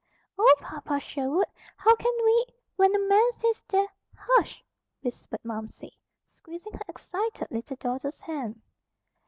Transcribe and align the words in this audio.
"Oh, 0.35 0.55
Papa 0.59 0.99
Sherwood! 0.99 1.45
How 1.77 1.95
can 1.95 2.11
we, 2.25 2.45
when 2.75 2.91
the 2.91 2.97
man 3.07 3.31
says 3.33 3.61
there" 3.67 3.85
"Hush!" 4.33 4.63
whispered 5.01 5.41
Momsey, 5.43 5.95
squeezing 6.25 6.73
her 6.73 6.81
excited 6.87 7.49
little 7.51 7.75
daughter's 7.77 8.21
hand. 8.21 8.63